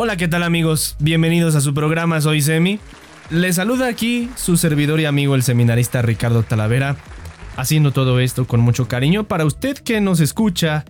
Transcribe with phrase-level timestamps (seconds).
[0.00, 0.94] Hola, ¿qué tal amigos?
[1.00, 2.78] Bienvenidos a su programa Soy Semi.
[3.30, 6.94] Les saluda aquí su servidor y amigo el seminarista Ricardo Talavera,
[7.56, 10.84] haciendo todo esto con mucho cariño para usted que nos escucha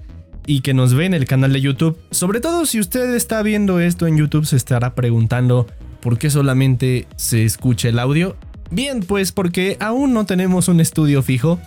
[0.44, 1.98] y que nos ve en el canal de YouTube.
[2.10, 5.66] Sobre todo si usted está viendo esto en YouTube se estará preguntando
[6.02, 8.36] por qué solamente se escucha el audio.
[8.70, 11.58] Bien, pues porque aún no tenemos un estudio fijo.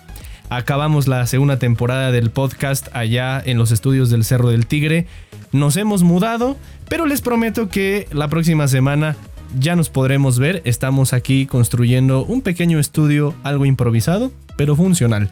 [0.52, 5.08] Acabamos la segunda temporada del podcast allá en los estudios del Cerro del Tigre.
[5.54, 6.58] Nos hemos mudado,
[6.90, 9.16] pero les prometo que la próxima semana
[9.58, 10.62] ya nos podremos ver.
[10.66, 15.30] Estamos aquí construyendo un pequeño estudio, algo improvisado, pero funcional.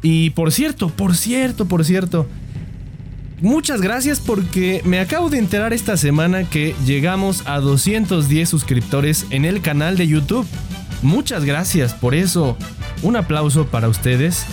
[0.00, 2.26] Y por cierto, por cierto, por cierto,
[3.42, 9.44] muchas gracias porque me acabo de enterar esta semana que llegamos a 210 suscriptores en
[9.44, 10.46] el canal de YouTube.
[11.04, 12.56] Muchas gracias por eso.
[13.02, 14.46] Un aplauso para ustedes.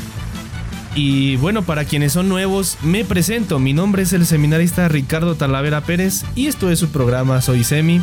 [0.96, 3.58] Y bueno, para quienes son nuevos, me presento.
[3.58, 8.02] Mi nombre es el seminarista Ricardo Talavera Pérez y esto es su programa Soy Semi.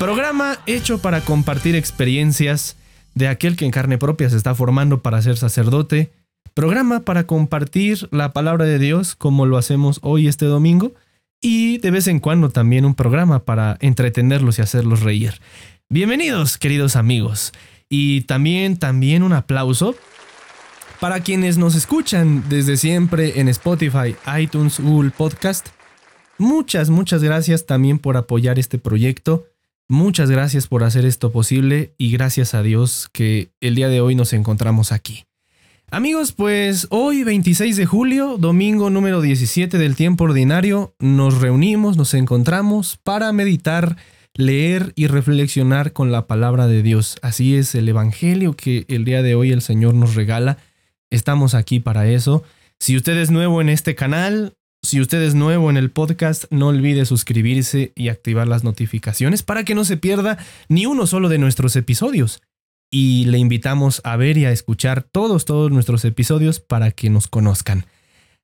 [0.00, 2.76] Programa hecho para compartir experiencias
[3.14, 6.10] de aquel que en carne propia se está formando para ser sacerdote.
[6.54, 10.94] Programa para compartir la palabra de Dios como lo hacemos hoy este domingo.
[11.40, 15.34] Y de vez en cuando también un programa para entretenerlos y hacerlos reír.
[15.88, 17.52] Bienvenidos, queridos amigos.
[17.88, 19.94] Y también, también un aplauso
[21.00, 25.68] para quienes nos escuchan desde siempre en Spotify, iTunes, Google Podcast.
[26.38, 29.46] Muchas, muchas gracias también por apoyar este proyecto.
[29.88, 34.14] Muchas gracias por hacer esto posible y gracias a Dios que el día de hoy
[34.14, 35.26] nos encontramos aquí.
[35.90, 42.14] Amigos, pues hoy 26 de julio, domingo número 17 del tiempo ordinario, nos reunimos, nos
[42.14, 43.98] encontramos para meditar
[44.34, 47.16] leer y reflexionar con la palabra de Dios.
[47.22, 50.58] Así es el Evangelio que el día de hoy el Señor nos regala.
[51.10, 52.42] Estamos aquí para eso.
[52.80, 56.68] Si usted es nuevo en este canal, si usted es nuevo en el podcast, no
[56.68, 60.38] olvide suscribirse y activar las notificaciones para que no se pierda
[60.68, 62.42] ni uno solo de nuestros episodios.
[62.90, 67.28] Y le invitamos a ver y a escuchar todos, todos nuestros episodios para que nos
[67.28, 67.86] conozcan.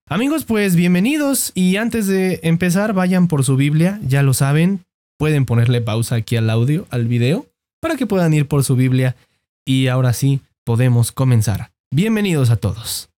[0.07, 4.87] Amigos, pues bienvenidos y antes de empezar vayan por su Biblia, ya lo saben,
[5.19, 7.47] pueden ponerle pausa aquí al audio, al video,
[7.81, 9.17] para que puedan ir por su Biblia
[9.67, 11.73] y ahora sí podemos comenzar.
[11.91, 13.11] Bienvenidos a todos.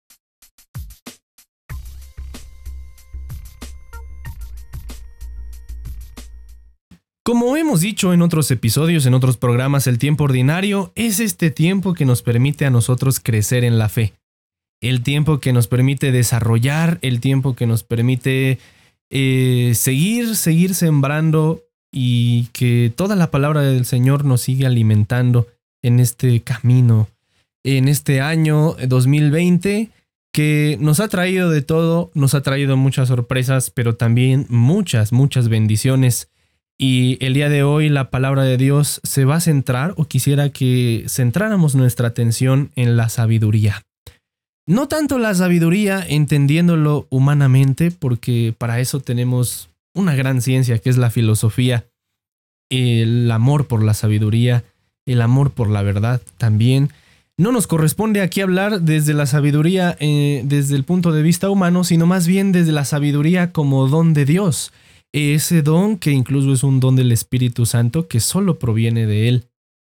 [7.24, 11.94] Como hemos dicho en otros episodios, en otros programas, el tiempo ordinario es este tiempo
[11.94, 14.14] que nos permite a nosotros crecer en la fe.
[14.82, 18.58] El tiempo que nos permite desarrollar, el tiempo que nos permite
[19.12, 25.48] eh, seguir, seguir sembrando y que toda la palabra del Señor nos sigue alimentando
[25.82, 27.08] en este camino,
[27.64, 29.90] en este año 2020
[30.32, 35.50] que nos ha traído de todo, nos ha traído muchas sorpresas, pero también muchas, muchas
[35.50, 36.30] bendiciones.
[36.78, 40.50] Y el día de hoy la palabra de Dios se va a centrar, o quisiera
[40.50, 43.82] que centráramos nuestra atención en la sabiduría.
[44.68, 50.98] No tanto la sabiduría entendiéndolo humanamente, porque para eso tenemos una gran ciencia que es
[50.98, 51.88] la filosofía,
[52.70, 54.64] el amor por la sabiduría,
[55.06, 56.90] el amor por la verdad también.
[57.38, 61.84] No nos corresponde aquí hablar desde la sabiduría eh, desde el punto de vista humano,
[61.84, 64.72] sino más bien desde la sabiduría como don de Dios.
[65.12, 69.46] Ese don que incluso es un don del Espíritu Santo que solo proviene de Él.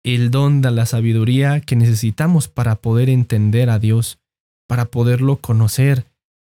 [0.05, 4.19] El don de la sabiduría que necesitamos para poder entender a Dios,
[4.67, 6.07] para poderlo conocer,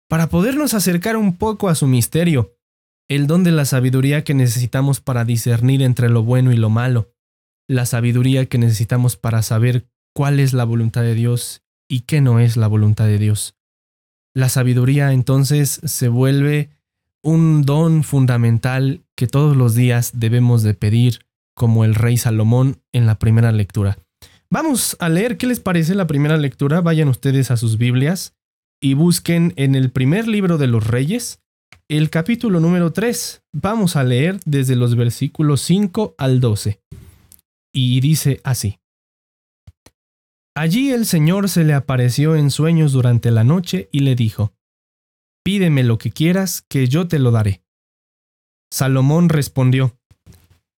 [0.10, 2.55] para podernos acercar un poco a su misterio
[3.08, 7.14] el don de la sabiduría que necesitamos para discernir entre lo bueno y lo malo,
[7.68, 12.40] la sabiduría que necesitamos para saber cuál es la voluntad de Dios y qué no
[12.40, 13.56] es la voluntad de Dios.
[14.34, 16.70] La sabiduría entonces se vuelve
[17.24, 21.22] un don fundamental que todos los días debemos de pedir,
[21.56, 23.98] como el rey Salomón en la primera lectura.
[24.50, 26.82] Vamos a leer qué les parece la primera lectura.
[26.82, 28.36] Vayan ustedes a sus Biblias
[28.82, 31.40] y busquen en el primer libro de los reyes,
[31.88, 33.44] el capítulo número 3.
[33.54, 36.82] Vamos a leer desde los versículos 5 al 12.
[37.74, 38.80] Y dice así.
[40.56, 44.54] Allí el Señor se le apareció en sueños durante la noche y le dijo,
[45.44, 47.62] Pídeme lo que quieras, que yo te lo daré.
[48.72, 49.98] Salomón respondió,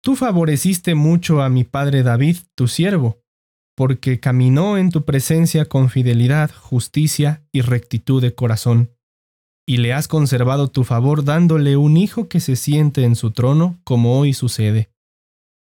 [0.03, 3.21] Tú favoreciste mucho a mi padre David, tu siervo,
[3.75, 8.96] porque caminó en tu presencia con fidelidad, justicia y rectitud de corazón
[9.67, 13.79] y le has conservado tu favor dándole un hijo que se siente en su trono,
[13.83, 14.89] como hoy sucede.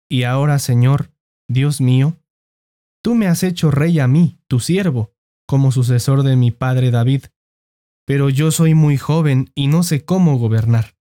[0.09, 1.11] Y ahora, Señor,
[1.47, 2.17] Dios mío,
[3.03, 5.13] tú me has hecho rey a mí, tu siervo,
[5.47, 7.25] como sucesor de mi padre David,
[8.07, 10.97] pero yo soy muy joven y no sé cómo gobernar.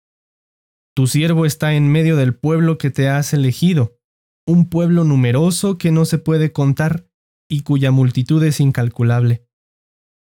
[0.96, 3.98] Tu siervo está en medio del pueblo que te has elegido,
[4.46, 7.08] un pueblo numeroso que no se puede contar
[7.50, 9.49] y cuya multitud es incalculable.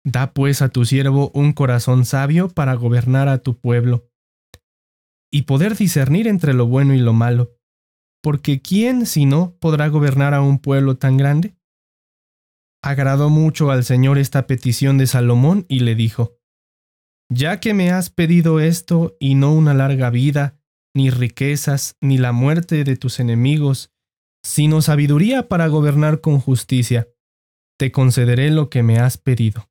[0.04, 4.08] Da pues a tu siervo un corazón sabio para gobernar a tu pueblo,
[5.30, 7.56] y poder discernir entre lo bueno y lo malo,
[8.22, 11.56] porque ¿quién si no podrá gobernar a un pueblo tan grande?
[12.82, 16.38] Agradó mucho al Señor esta petición de Salomón y le dijo,
[17.30, 20.58] Ya que me has pedido esto y no una larga vida,
[20.94, 23.92] ni riquezas, ni la muerte de tus enemigos,
[24.42, 27.08] sino sabiduría para gobernar con justicia,
[27.78, 29.68] te concederé lo que me has pedido.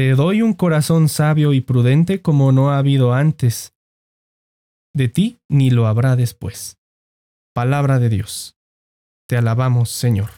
[0.00, 3.74] Te doy un corazón sabio y prudente como no ha habido antes,
[4.94, 6.78] de ti ni lo habrá después.
[7.54, 8.56] Palabra de Dios.
[9.28, 10.30] Te alabamos, Señor.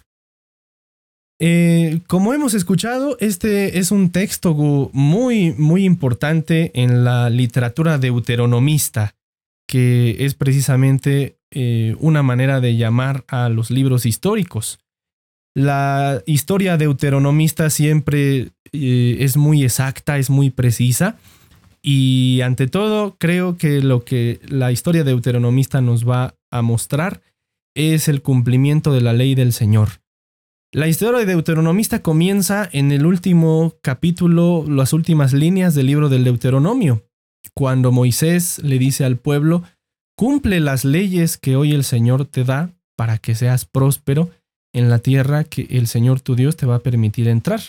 [1.41, 4.53] Eh, como hemos escuchado, este es un texto
[4.93, 9.15] muy, muy importante en la literatura deuteronomista,
[9.69, 14.81] que es precisamente eh, una manera de llamar a los libros históricos.
[15.55, 21.19] La historia deuteronomista siempre eh, es muy exacta, es muy precisa,
[21.83, 27.23] y ante todo creo que lo que la historia deuteronomista nos va a mostrar
[27.75, 29.89] es el cumplimiento de la ley del Señor.
[30.75, 36.25] La historia de Deuteronomista comienza en el último capítulo, las últimas líneas del libro del
[36.25, 37.05] Deuteronomio,
[37.55, 39.65] cuando Moisés le dice al pueblo,
[40.17, 44.31] cumple las leyes que hoy el Señor te da para que seas próspero
[44.73, 47.61] en la tierra que el Señor tu Dios te va a permitir entrar.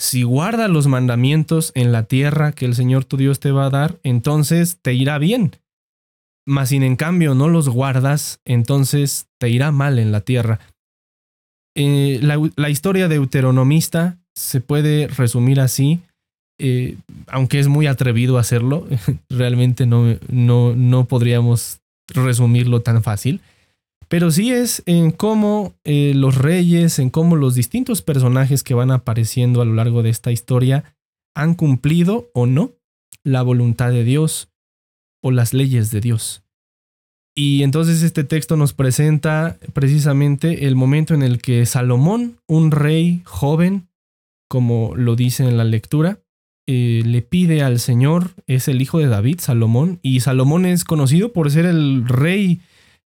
[0.00, 3.70] Si guarda los mandamientos en la tierra que el Señor tu Dios te va a
[3.70, 5.56] dar, entonces te irá bien.
[6.46, 10.58] Mas si en cambio no los guardas, entonces te irá mal en la tierra.
[11.76, 16.00] Eh, la, historia deuteronomista se puede resumir así,
[16.58, 16.96] eh,
[17.26, 18.86] aunque es muy atrevido hacerlo,
[19.28, 23.40] realmente no, no, no podríamos resumirlo tan fácil,
[24.10, 28.90] pero sí es en cómo eh, los reyes, en cómo los distintos personajes que van
[28.90, 30.96] apareciendo a lo largo de esta historia
[31.32, 32.72] han cumplido o no
[33.22, 34.50] la voluntad de Dios
[35.22, 36.42] o las leyes de Dios.
[37.36, 43.22] Y entonces este texto nos presenta precisamente el momento en el que Salomón, un rey
[43.24, 43.90] joven,
[44.48, 46.18] como lo dice en la lectura,
[46.66, 51.32] eh, le pide al Señor, es el hijo de David, Salomón, y Salomón es conocido
[51.32, 52.60] por ser el rey,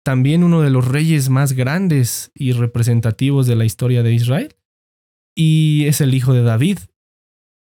[0.04, 4.56] también uno de los reyes más grandes y representativos de la historia de Israel,
[5.36, 6.78] y es el hijo de David.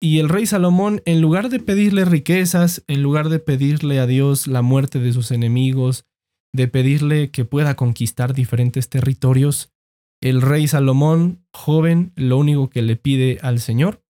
[0.00, 4.49] Y el rey Salomón, en lugar de pedirle riquezas, en lugar de pedirle a Dios
[4.49, 6.06] la muerte de sus enemigos,
[6.52, 9.73] de pedirle que pueda conquistar diferentes territorios,
[10.20, 14.02] el rey Salomón, joven, lo único que le pide al Señor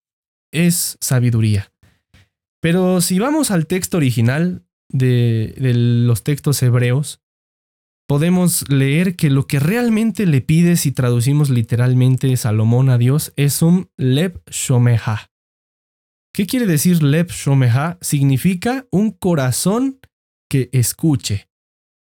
[0.52, 1.72] es sabiduría.
[2.60, 7.21] Pero si vamos al texto original de, los textos hebreos,
[8.06, 13.62] podemos leer que lo que realmente le pide, si traducimos literalmente Salomón a Dios, es
[13.62, 15.30] un Leb Shomeha.
[16.34, 17.98] ¿Qué quiere decir Leb Shomeha?
[18.00, 20.00] Significa un corazón
[20.48, 21.48] que escuche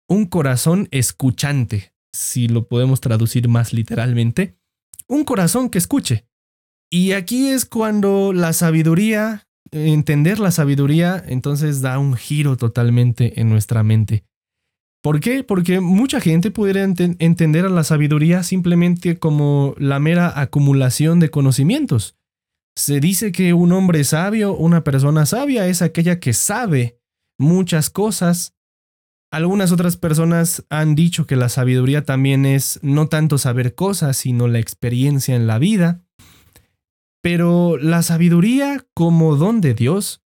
[0.09, 4.57] un corazón escuchante, si lo podemos traducir más literalmente,
[5.07, 6.27] un corazón que escuche.
[6.91, 13.51] Y aquí es cuando la sabiduría, entender la sabiduría, entonces da un giro totalmente en
[13.51, 14.25] nuestra mente.
[15.03, 15.45] ¿Por qué?
[15.45, 22.17] Porque mucha gente pudiera entender a la sabiduría simplemente como la mera acumulación de conocimientos.
[22.77, 26.99] Se dice que un hombre sabio, una persona sabia, es aquella que sabe
[27.39, 28.59] muchas cosas
[29.31, 34.49] algunas otras personas han dicho que la sabiduría también es no tanto saber cosas, sino
[34.49, 36.03] la experiencia en la vida.
[37.23, 40.23] Pero la sabiduría como don de Dios,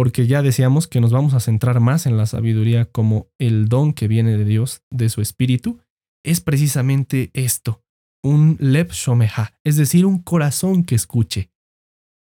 [0.00, 3.92] porque ya decíamos que nos vamos a centrar más en la sabiduría como el don
[3.92, 5.78] que viene de Dios, de su espíritu,
[6.24, 7.84] es precisamente esto,
[8.24, 11.50] un lep shomeha, es decir, un corazón que escuche.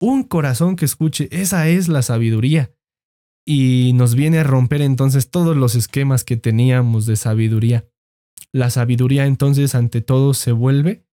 [0.00, 2.72] Un corazón que escuche, esa es la sabiduría
[3.44, 7.88] y nos viene a romper entonces todos los esquemas que teníamos de sabiduría.
[8.52, 11.08] La sabiduría entonces ante todo se vuelve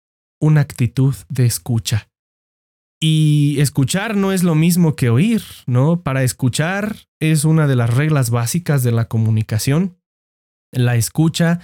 [0.42, 2.10] una actitud de escucha.
[3.00, 6.02] Y escuchar no es lo mismo que oír, ¿no?
[6.02, 9.98] Para escuchar es una de las reglas básicas de la comunicación.
[10.72, 11.60] La escucha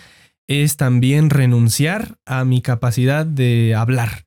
[0.48, 4.26] es también renunciar a mi capacidad de hablar.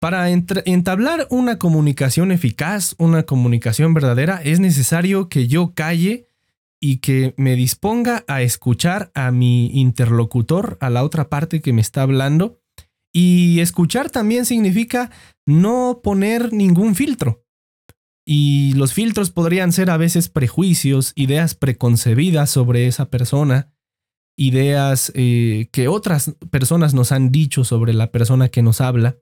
[0.00, 6.26] Para entablar una comunicación eficaz, una comunicación verdadera, es necesario que yo calle
[6.80, 11.80] y que me disponga a escuchar a mi interlocutor, a la otra parte que me
[11.80, 12.61] está hablando.
[13.12, 15.10] Y escuchar también significa
[15.46, 17.44] no poner ningún filtro.
[18.24, 23.72] Y los filtros podrían ser a veces prejuicios, ideas preconcebidas sobre esa persona,
[24.36, 29.18] ideas eh, que otras personas nos han dicho sobre la persona que nos habla.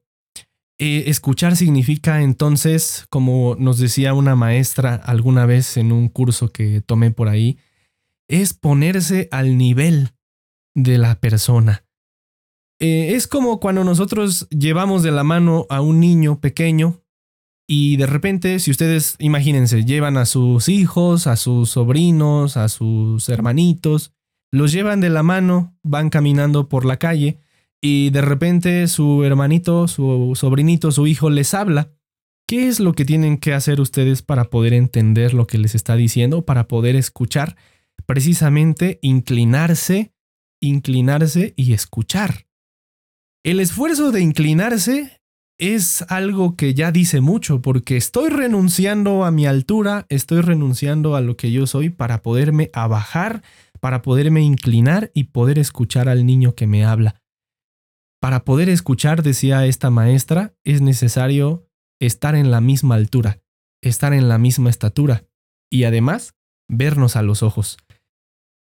[0.78, 6.80] Eh, escuchar significa entonces, como nos decía una maestra alguna vez en un curso que
[6.80, 7.58] tomé por ahí,
[8.28, 10.10] es ponerse al nivel
[10.74, 11.84] de la persona.
[12.80, 17.02] Eh, es como cuando nosotros llevamos de la mano a un niño pequeño
[17.68, 23.28] y de repente, si ustedes, imagínense, llevan a sus hijos, a sus sobrinos, a sus
[23.28, 24.12] hermanitos,
[24.50, 27.38] los llevan de la mano, van caminando por la calle
[27.80, 31.92] y de repente su hermanito, su sobrinito, su hijo les habla.
[32.48, 35.94] ¿Qué es lo que tienen que hacer ustedes para poder entender lo que les está
[35.94, 37.56] diciendo, para poder escuchar?
[38.06, 40.12] Precisamente inclinarse,
[40.60, 42.49] inclinarse y escuchar.
[43.44, 45.18] El esfuerzo de inclinarse
[45.58, 51.20] es algo que ya dice mucho porque estoy renunciando a mi altura, estoy renunciando a
[51.20, 53.42] lo que yo soy para poderme abajar
[53.80, 57.20] para poderme inclinar y poder escuchar al niño que me habla.
[58.20, 61.66] Para poder escuchar, decía esta maestra, es necesario
[62.00, 63.40] estar en la misma altura,
[63.82, 65.24] estar en la misma estatura
[65.70, 66.34] y además
[66.68, 67.78] vernos a los ojos.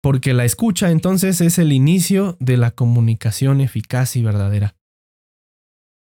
[0.02, 4.76] Porque la escucha entonces es el inicio de la comunicación eficaz y verdadera.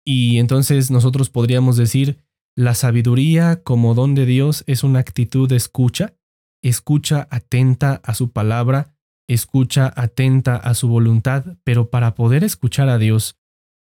[0.06, 2.24] Y entonces nosotros podríamos decir,
[2.56, 6.16] la sabiduría como don de Dios es una actitud de escucha
[6.62, 8.94] escucha atenta a su palabra,
[9.28, 13.38] escucha atenta a su voluntad, pero para poder escuchar a Dios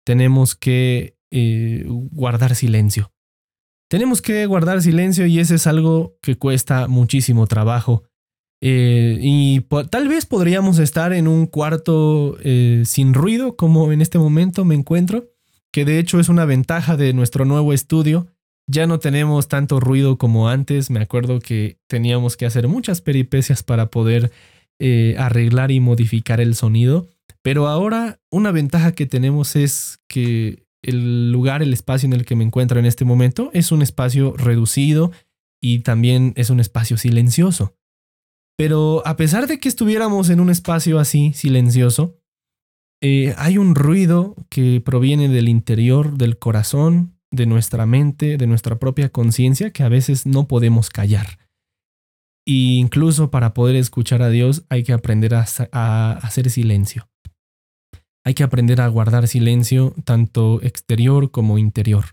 [0.05, 3.13] tenemos que eh, guardar silencio.
[3.91, 8.05] Tenemos que guardar silencio y ese es algo que cuesta muchísimo trabajo.
[8.61, 9.61] Eh, y
[9.91, 14.75] tal vez podríamos estar en un cuarto eh, sin ruido, como en este momento me
[14.75, 15.31] encuentro,
[15.73, 18.29] que de hecho es una ventaja de nuestro nuevo estudio
[18.69, 20.91] ya no tenemos tanto ruido como antes.
[20.91, 24.31] Me acuerdo que teníamos que hacer muchas peripecias para poder
[24.79, 27.09] eh, arreglar y modificar el sonido.
[27.43, 32.37] Pero ahora una ventaja que tenemos es que el lugar, el espacio en el que
[32.37, 35.13] me encuentro en este momento es un espacio reducido
[35.61, 37.75] y también es un espacio silencioso.
[38.59, 42.19] Pero a pesar de que estuviéramos en un espacio así, silencioso,
[43.01, 48.81] eh, hay un ruido que proviene del interior del corazón, de nuestra mente, de nuestra
[48.81, 51.39] propia conciencia, que a veces no podemos callar.
[52.49, 57.09] E incluso para poder escuchar a Dios hay que aprender a hacer silencio.
[58.25, 62.07] Hay que aprender a guardar silencio tanto exterior como interior.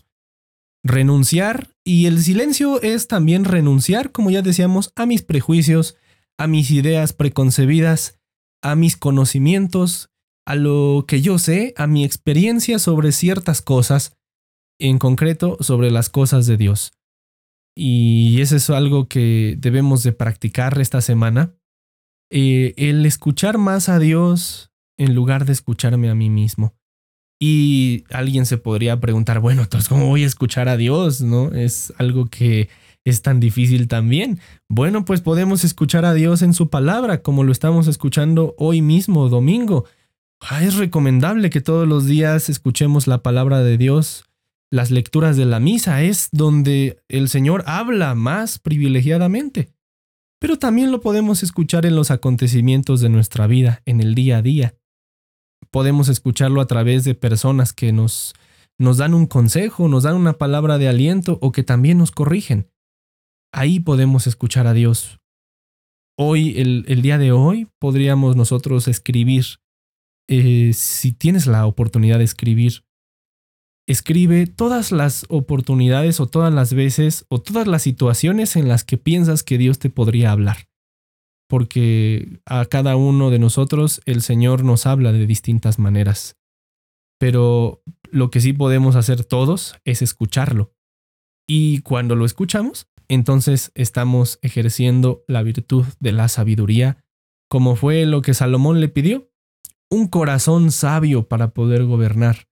[0.84, 5.98] Renunciar, y el silencio es también renunciar, como ya decíamos, a mis prejuicios,
[6.38, 8.20] a mis ideas preconcebidas,
[8.62, 10.10] a mis conocimientos,
[10.46, 14.16] a lo que yo sé, a mi experiencia sobre ciertas cosas,
[14.80, 16.94] en concreto sobre las cosas de Dios.
[17.78, 21.56] Y eso es algo que debemos de practicar esta semana.
[22.32, 26.74] Eh, el escuchar más a Dios en lugar de escucharme a mí mismo.
[27.40, 31.22] Y alguien se podría preguntar, bueno, entonces, ¿cómo voy a escuchar a Dios?
[31.22, 31.52] ¿No?
[31.52, 32.70] Es algo que
[33.06, 34.40] es tan difícil también.
[34.68, 39.30] Bueno, pues podemos escuchar a Dios en su palabra, como lo estamos escuchando hoy mismo,
[39.30, 39.86] domingo.
[40.42, 44.26] Ah, es recomendable que todos los días escuchemos la palabra de Dios
[44.76, 49.70] las lecturas de la misa es donde el Señor habla más privilegiadamente.
[50.40, 54.42] Pero también lo podemos escuchar en los acontecimientos de nuestra vida, en el día a
[54.42, 54.76] día.
[55.72, 58.34] Podemos escucharlo a través de personas que nos,
[58.78, 62.68] nos dan un consejo, nos dan una palabra de aliento o que también nos corrigen.
[63.56, 65.20] Ahí podemos escuchar a Dios.
[66.18, 69.46] Hoy, el, día de hoy, podríamos nosotros escribir,
[70.30, 72.84] eh, si tienes la oportunidad de escribir
[73.88, 78.98] Escribe todas las oportunidades o todas las veces o todas las situaciones en las que
[78.98, 80.68] piensas que Dios te podría hablar.
[81.48, 86.36] Porque a cada uno de nosotros el Señor nos habla de distintas maneras.
[87.20, 90.74] Pero lo que sí podemos hacer todos es escucharlo.
[91.48, 97.04] Y cuando lo escuchamos, entonces estamos ejerciendo la virtud de la sabiduría,
[97.50, 99.32] como fue lo que Salomón le pidió,
[99.90, 102.48] un corazón sabio para poder gobernar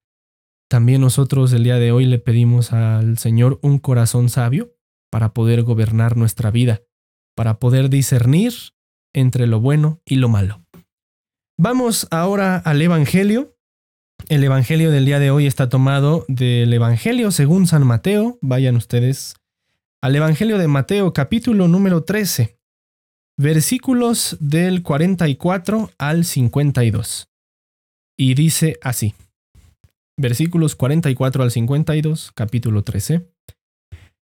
[0.73, 4.75] también nosotros el día de hoy le pedimos al Señor un corazón sabio
[5.11, 6.81] para poder gobernar nuestra vida,
[7.35, 8.53] para poder discernir
[9.13, 10.65] entre lo bueno y lo malo.
[11.59, 13.55] Vamos ahora al Evangelio.
[14.29, 18.39] El Evangelio del día de hoy está tomado del Evangelio según San Mateo.
[18.41, 19.35] Vayan ustedes
[20.03, 22.59] al Evangelio de Mateo capítulo número 13,
[23.39, 27.29] versículos del 44 al 52.
[28.19, 29.15] Y dice así
[30.19, 33.31] versículos 44 al 52, capítulo 13.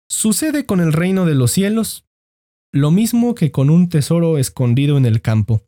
[0.06, 2.06] Sucede con el reino de los cielos
[2.70, 5.62] lo mismo que con un tesoro escondido en el campo.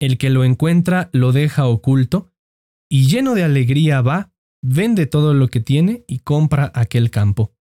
[0.00, 2.32] El que lo encuentra lo deja oculto
[2.90, 7.55] y lleno de alegría va, vende todo lo que tiene y compra aquel campo.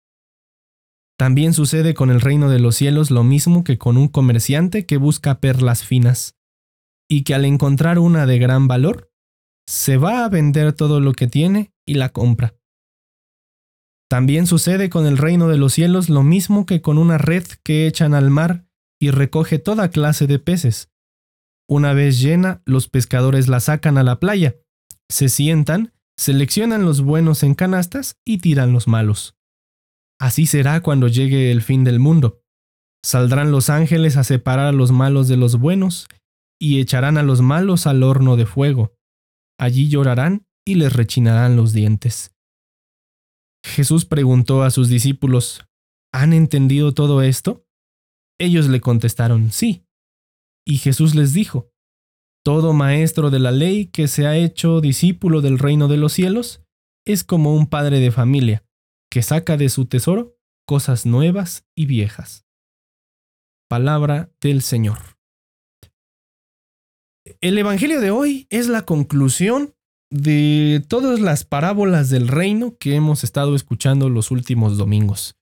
[1.18, 4.98] También sucede con el reino de los cielos lo mismo que con un comerciante que
[4.98, 6.36] busca perlas finas,
[7.10, 9.12] y que al encontrar una de gran valor,
[9.68, 12.56] se va a vender todo lo que tiene y la compra.
[14.10, 17.88] También sucede con el reino de los cielos lo mismo que con una red que
[17.88, 18.66] echan al mar
[19.00, 20.92] y recoge toda clase de peces.
[21.68, 24.56] Una vez llena, los pescadores la sacan a la playa,
[25.10, 29.36] se sientan, seleccionan los buenos en canastas y tiran los malos.
[30.20, 32.42] Así será cuando llegue el fin del mundo.
[33.04, 36.08] Saldrán los ángeles a separar a los malos de los buenos
[36.60, 38.96] y echarán a los malos al horno de fuego.
[39.60, 42.36] Allí llorarán y les rechinarán los dientes.
[43.64, 45.66] Jesús preguntó a sus discípulos,
[46.14, 47.66] ¿Han entendido todo esto?
[48.40, 49.86] Ellos le contestaron, sí.
[50.66, 51.72] Y Jesús les dijo,
[52.44, 56.64] Todo maestro de la ley que se ha hecho discípulo del reino de los cielos
[57.06, 58.65] es como un padre de familia,
[59.16, 62.46] que saca de su tesoro cosas nuevas y viejas.
[63.70, 64.98] Palabra del Señor.
[67.40, 69.74] El Evangelio de hoy es la conclusión
[70.12, 75.38] de todas las parábolas del reino que hemos estado escuchando los últimos domingos.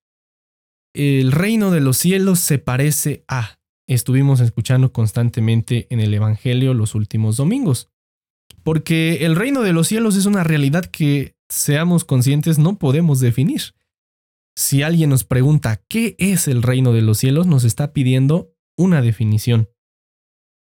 [0.93, 6.93] El reino de los cielos se parece a, estuvimos escuchando constantemente en el Evangelio los
[6.93, 7.89] últimos domingos.
[8.61, 13.61] Porque el reino de los cielos es una realidad que, seamos conscientes, no podemos definir.
[14.55, 19.01] Si alguien nos pregunta qué es el reino de los cielos, nos está pidiendo una
[19.01, 19.69] definición.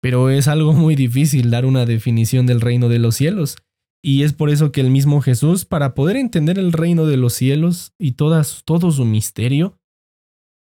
[0.00, 3.56] Pero es algo muy difícil dar una definición del reino de los cielos.
[4.04, 7.34] Y es por eso que el mismo Jesús, para poder entender el reino de los
[7.34, 9.78] cielos y todas, todo su misterio,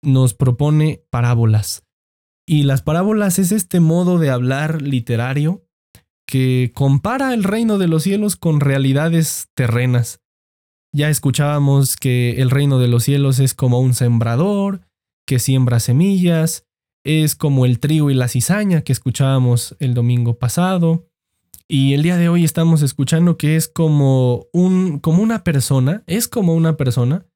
[0.02, 1.86] nos propone parábolas.
[2.46, 5.66] Y las parábolas es este modo de hablar literario
[6.32, 10.22] que compara el reino de los cielos con realidades terrenas.
[10.90, 14.80] Ya escuchábamos que el reino de los cielos es como un sembrador
[15.26, 16.64] que siembra semillas,
[17.04, 21.06] es como el trigo y la cizaña que escuchábamos el domingo pasado,
[21.68, 26.28] y el día de hoy estamos escuchando que es como, un, como una persona, es
[26.28, 27.26] como una persona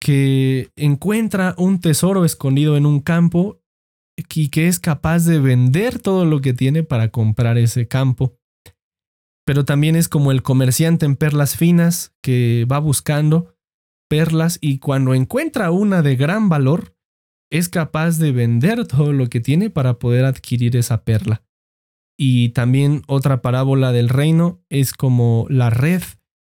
[0.00, 3.60] que encuentra un tesoro escondido en un campo
[4.34, 8.36] y que es capaz de vender todo lo que tiene para comprar ese campo.
[9.46, 13.54] Pero también es como el comerciante en perlas finas que va buscando
[14.08, 16.96] perlas y cuando encuentra una de gran valor,
[17.50, 21.44] es capaz de vender todo lo que tiene para poder adquirir esa perla.
[22.18, 26.02] Y también otra parábola del reino es como la red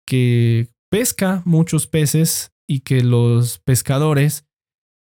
[0.07, 4.47] que pesca muchos peces y que los pescadores,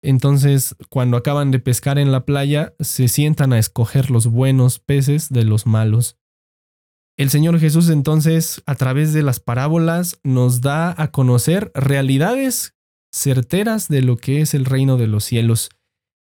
[0.02, 5.28] entonces cuando acaban de pescar en la playa, se sientan a escoger los buenos peces
[5.30, 6.16] de los malos.
[7.16, 12.76] El Señor Jesús entonces, a través de las parábolas, nos da a conocer realidades
[13.12, 15.70] certeras de lo que es el reino de los cielos.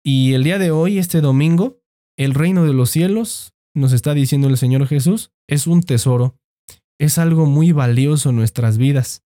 [0.04, 1.80] Y el día de hoy, este domingo,
[2.18, 6.36] el reino de los cielos nos está diciendo el Señor Jesús, es un tesoro,
[7.00, 9.22] es algo muy valioso en nuestras vidas.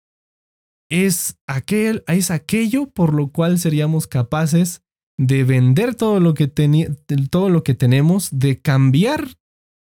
[0.93, 4.83] Es, aquel, es aquello por lo cual seríamos capaces
[5.17, 9.37] de vender todo lo que, todo lo que tenemos, de cambiar.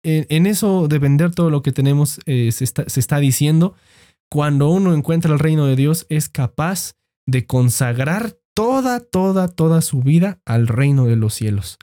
[0.03, 3.75] En, eso de vender todo lo que tenemos eh, se, está, se está diciendo,
[4.31, 6.95] cuando uno encuentra el reino de Dios, es capaz
[7.27, 11.79] de consagrar toda, toda, toda su vida al reino de los cielos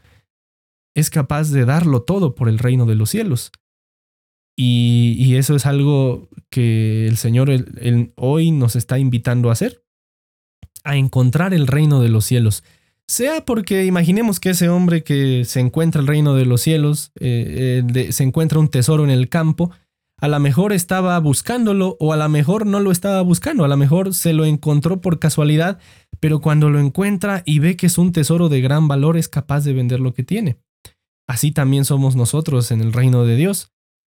[0.96, 3.52] es capaz de darlo todo por el reino de los cielos.
[4.56, 7.50] Y, eso es algo que el Señor
[8.16, 9.84] hoy nos está invitando a hacer,
[10.84, 12.64] a encontrar el reino de los cielos.
[13.08, 17.84] Sea porque imaginemos que ese hombre que se encuentra el reino de los cielos, eh,
[17.96, 19.72] eh, se encuentra un tesoro en el campo,
[20.24, 23.76] a lo mejor estaba buscándolo o a lo mejor no lo estaba buscando, a lo
[23.76, 25.80] mejor se lo encontró por casualidad,
[26.22, 29.66] pero cuando lo encuentra y ve que es un tesoro de gran valor es capaz
[29.66, 30.60] de vender lo que tiene.
[31.28, 33.73] Así también somos nosotros en el reino de Dios.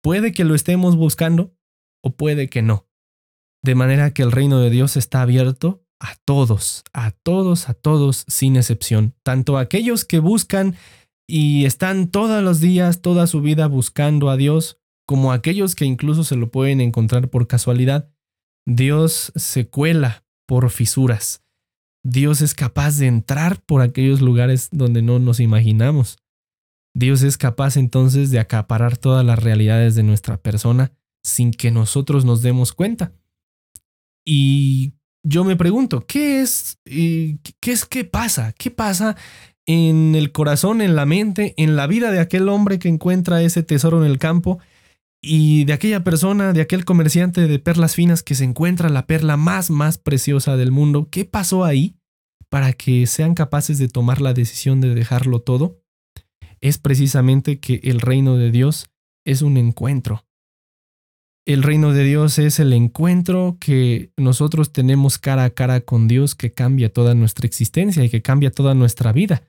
[0.04, 1.56] Puede que lo estemos buscando
[2.04, 2.88] o puede que no.
[3.64, 8.26] De manera que el reino de Dios está abierto a todos, a todos, a todos,
[8.28, 9.16] sin excepción.
[9.24, 10.76] Tanto aquellos que buscan
[11.26, 16.26] y están todos los días, toda su vida buscando a Dios, como aquellos que incluso
[16.26, 18.14] se lo pueden encontrar por casualidad.
[18.68, 21.46] Dios se cuela por fisuras.
[22.06, 26.18] Dios es capaz de entrar por aquellos lugares donde no nos imaginamos.
[26.96, 30.92] Dios es capaz entonces de acaparar todas las realidades de nuestra persona
[31.24, 33.14] sin que nosotros nos demos cuenta.
[34.26, 34.94] Y
[35.26, 38.54] yo me pregunto, ¿qué es, qué es, qué pasa?
[38.54, 39.16] ¿Qué pasa
[39.66, 43.64] en el corazón, en la mente, en la vida de aquel hombre que encuentra ese
[43.64, 44.60] tesoro en el campo
[45.22, 49.38] y de aquella persona, de aquel comerciante de perlas finas que se encuentra la perla
[49.38, 51.08] más, más preciosa del mundo?
[51.10, 51.96] ¿Qué pasó ahí
[52.50, 55.83] para que sean capaces de tomar la decisión de dejarlo todo?
[56.64, 58.90] Es precisamente que el reino de Dios
[59.26, 60.26] es un encuentro.
[61.46, 66.36] El reino de Dios es el encuentro que nosotros tenemos cara a cara con Dios
[66.36, 69.44] que cambia toda nuestra existencia y que cambia toda nuestra vida.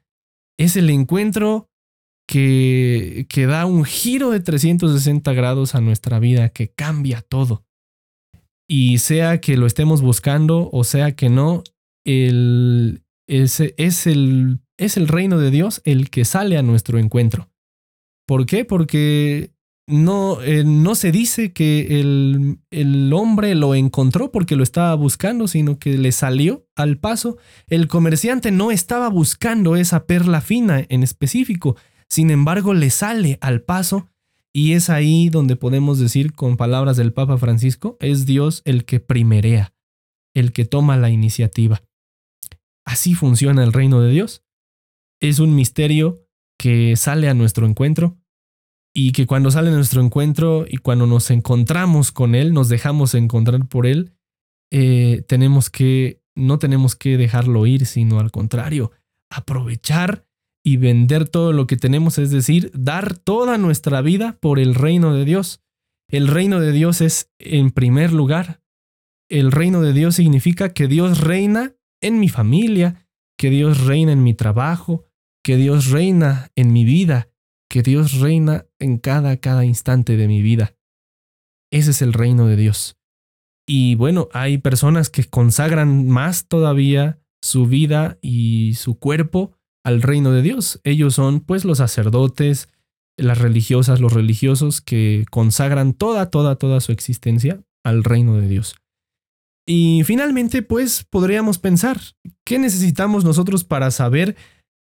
[0.59, 1.71] Es el encuentro
[2.27, 7.65] que, que da un giro de 360 grados a nuestra vida, que cambia todo.
[8.69, 11.63] Y sea que lo estemos buscando o sea que no,
[12.05, 13.61] el, es,
[14.07, 14.61] el,
[15.09, 17.51] reino de Dios el que sale a nuestro encuentro.
[18.27, 18.65] ¿Por qué?
[18.65, 19.53] Porque
[19.87, 25.47] no, eh, no se dice que el, el, hombre lo encontró porque lo estaba buscando,
[25.47, 27.37] sino que le salió al paso.
[27.67, 31.77] El comerciante no estaba buscando esa perla fina en específico,
[32.09, 34.09] sin embargo le sale al paso
[34.57, 39.01] y es ahí donde podemos decir con palabras del Papa Francisco, es Dios el que
[39.01, 39.75] primerea,
[40.33, 41.83] el que toma la iniciativa.
[42.85, 44.43] Así funciona el reino de Dios.
[45.21, 46.27] Es un misterio
[46.59, 48.19] que sale a nuestro encuentro
[48.95, 53.67] y que cuando sale nuestro encuentro y cuando nos encontramos con Él, nos dejamos encontrar
[53.67, 54.15] por Él,
[54.71, 58.93] eh, tenemos que, no tenemos que dejarlo ir, sino al contrario,
[59.31, 60.27] aprovechar
[60.65, 65.13] y vender todo lo que tenemos, es decir, dar toda nuestra vida por el reino
[65.13, 65.61] de Dios.
[66.09, 68.63] El reino de Dios es en primer lugar.
[69.29, 74.23] El reino de Dios significa que Dios reina en mi familia, que Dios reina en
[74.23, 75.05] mi trabajo,
[75.43, 77.31] que Dios reina en mi vida,
[77.69, 80.77] que Dios reina en cada, cada instante de mi vida.
[81.73, 82.97] Ese es el reino de Dios.
[83.67, 90.31] Y bueno, hay personas que consagran más todavía su vida y su cuerpo al reino
[90.31, 90.81] de Dios.
[90.85, 92.69] Ellos son pues los sacerdotes,
[93.17, 98.77] las religiosas, los religiosos que consagran toda, toda, toda su existencia al reino de Dios.
[99.67, 102.01] Y finalmente pues podríamos pensar,
[102.45, 104.37] ¿qué necesitamos nosotros para saber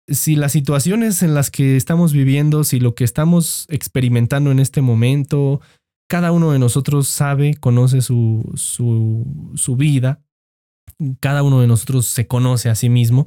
[0.08, 4.80] si las situaciones en las que estamos viviendo, si lo que estamos experimentando en este
[4.80, 5.60] momento,
[6.08, 10.22] cada uno de nosotros sabe, conoce su, su, vida,
[11.20, 13.26] cada uno de nosotros se conoce a sí mismo.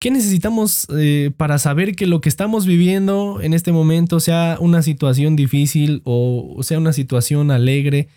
[0.00, 4.82] ¿Qué necesitamos eh, para saber que lo que estamos viviendo en este momento sea una
[4.82, 8.08] situación difícil o sea una situación alegre?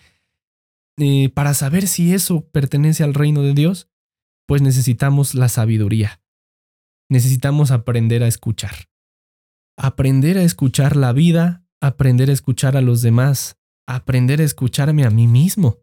[0.97, 3.89] Eh, para saber si eso pertenece al reino de Dios,
[4.47, 6.23] pues necesitamos la sabiduría
[7.13, 8.89] necesitamos aprender a escuchar.
[9.77, 15.09] Aprender a escuchar la vida, aprender a escuchar a los demás, aprender a escucharme a
[15.09, 15.79] mí mismo,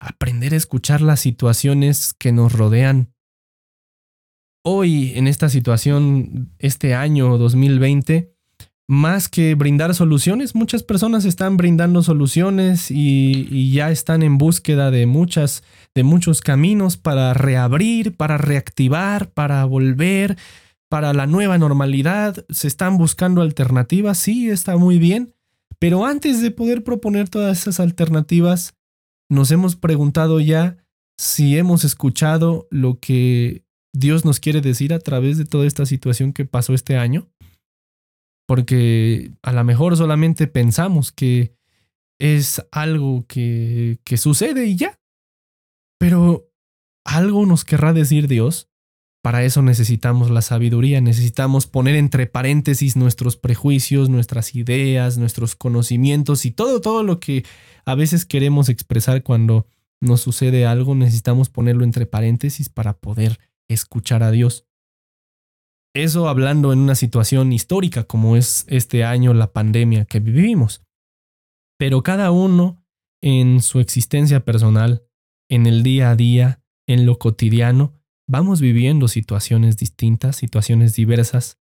[0.00, 3.14] aprender a escuchar las situaciones que nos rodean.
[4.64, 8.33] Hoy, en esta situación, este año 2020,
[8.86, 15.06] más que brindar soluciones, muchas personas están brindando soluciones y, ya están en búsqueda de
[15.06, 15.62] muchas,
[15.94, 20.36] de muchos caminos para reabrir, para reactivar, para volver,
[20.88, 25.34] para la nueva normalidad, se están buscando alternativas, sí, está muy bien,
[25.78, 28.74] pero antes de poder proponer todas esas alternativas,
[29.30, 30.76] nos hemos preguntado ya
[31.16, 36.32] si hemos escuchado lo que Dios nos quiere decir a través de toda esta situación
[36.32, 37.28] que pasó este año,
[38.46, 41.54] porque a lo mejor solamente pensamos que
[42.18, 45.00] es algo que, que sucede y ya,
[45.98, 46.50] pero
[47.04, 48.68] algo nos querrá decir Dios
[49.24, 56.44] para eso necesitamos la sabiduría, necesitamos poner entre paréntesis nuestros prejuicios, nuestras ideas, nuestros conocimientos
[56.44, 57.42] y todo, todo lo que
[57.86, 59.66] a veces queremos expresar cuando
[59.98, 64.66] nos sucede algo, necesitamos ponerlo entre paréntesis para poder escuchar a Dios.
[65.94, 70.82] Eso hablando en una situación histórica como es este año la pandemia que vivimos.
[71.78, 72.84] Pero cada uno
[73.22, 75.06] en su existencia personal,
[75.48, 77.94] en el día a día, en lo cotidiano,
[78.28, 81.58] vamos viviendo situaciones distintas, situaciones diversas.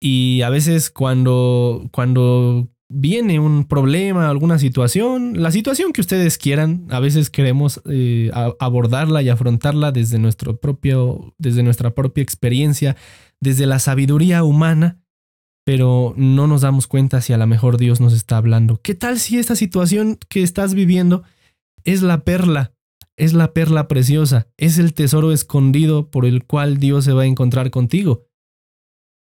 [0.00, 6.86] Y a veces cuando, cuando viene un problema, alguna situación, la situación que ustedes quieran,
[6.90, 12.96] a veces queremos eh, abordarla y afrontarla desde, nuestro propio, desde nuestra propia experiencia,
[13.40, 15.00] desde la sabiduría humana,
[15.64, 18.80] pero no nos damos cuenta si a lo mejor Dios nos está hablando.
[18.82, 21.22] ¿Qué tal si esta situación que estás viviendo
[21.84, 22.72] es la perla
[23.18, 27.26] es la perla preciosa, es el tesoro escondido por el cual Dios se va a
[27.26, 28.28] encontrar contigo.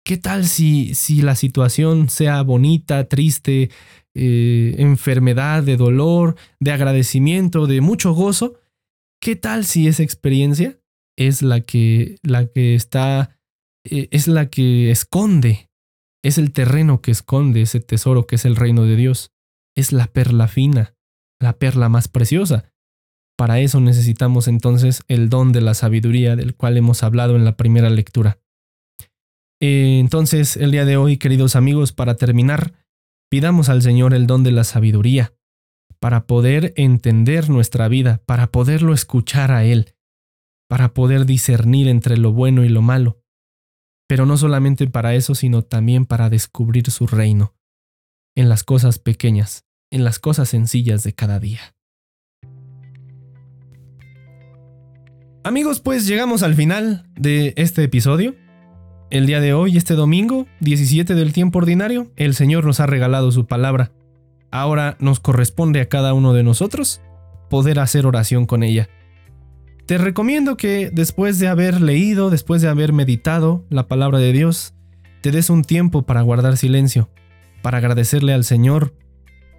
[0.06, 3.70] ¿Qué tal si, si la situación sea bonita, triste,
[4.14, 8.60] eh, enfermedad, de dolor, de agradecimiento, de mucho gozo?
[9.20, 10.80] ¿qué tal si esa experiencia
[11.18, 13.37] es la que, la que está,
[13.84, 15.70] es la que esconde,
[16.24, 19.32] es el terreno que esconde ese tesoro que es el reino de Dios?
[19.76, 20.96] Es la perla fina,
[21.40, 22.74] la perla más preciosa.
[23.38, 27.56] Para eso necesitamos entonces el don de la sabiduría del cual hemos hablado en la
[27.56, 28.40] primera lectura.
[29.62, 32.74] Eh, entonces, el día de hoy, queridos amigos, para terminar,
[33.30, 35.34] pidamos al Señor el don de la sabiduría,
[36.00, 39.96] para poder entender nuestra vida, para poderlo escuchar a Él,
[40.68, 43.24] para poder discernir entre lo bueno y lo malo,
[44.08, 47.54] pero no solamente para eso, sino también para descubrir su reino,
[48.36, 51.76] en las cosas pequeñas, en las cosas sencillas de cada día.
[55.44, 58.36] Amigos, pues llegamos al final de este episodio.
[59.10, 63.32] El día de hoy, este domingo, 17 del tiempo ordinario, el Señor nos ha regalado
[63.32, 63.94] su palabra.
[64.52, 67.02] Ahora nos corresponde a cada uno de nosotros
[67.50, 68.90] poder hacer oración con ella.
[69.88, 74.74] Te recomiendo que después de haber leído, después de haber meditado la palabra de Dios,
[75.22, 77.10] te des un tiempo para guardar silencio,
[77.62, 78.94] para agradecerle al Señor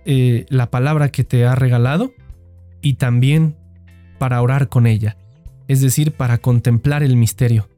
[0.05, 2.13] eh, la palabra que te ha regalado
[2.83, 3.57] y también
[4.19, 5.17] para orar con ella,
[5.67, 7.71] es decir, para contemplar el misterio.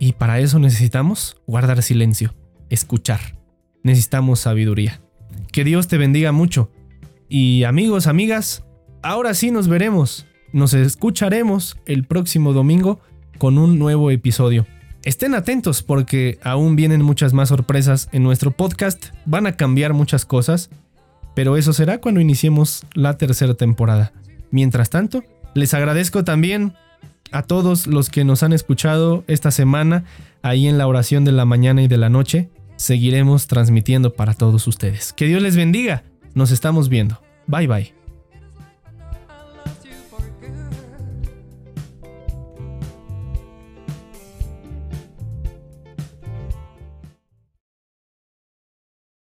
[0.00, 2.34] Y para eso necesitamos guardar silencio,
[2.70, 3.20] escuchar.
[3.82, 5.02] Necesitamos sabiduría.
[5.52, 6.70] Que Dios te bendiga mucho.
[7.28, 8.64] Y amigos, amigas,
[9.02, 10.26] ahora sí nos veremos.
[10.54, 13.00] Nos escucharemos el próximo domingo
[13.38, 14.68] con un nuevo episodio.
[15.02, 19.06] Estén atentos porque aún vienen muchas más sorpresas en nuestro podcast.
[19.26, 20.70] Van a cambiar muchas cosas,
[21.34, 24.12] pero eso será cuando iniciemos la tercera temporada.
[24.52, 26.74] Mientras tanto, les agradezco también
[27.32, 30.04] a todos los que nos han escuchado esta semana
[30.40, 32.48] ahí en la oración de la mañana y de la noche.
[32.76, 35.14] Seguiremos transmitiendo para todos ustedes.
[35.14, 36.04] Que Dios les bendiga.
[36.32, 37.20] Nos estamos viendo.
[37.48, 38.03] Bye bye.